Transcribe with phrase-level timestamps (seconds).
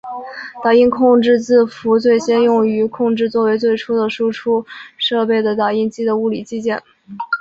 [0.63, 4.65] 打印控制字符最先用于控制作为最早的输出
[4.97, 6.81] 设备的打印机的物理机件。